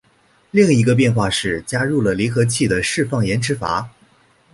[0.49, 3.87] 另一个变化是加入了离合器的释放延迟阀。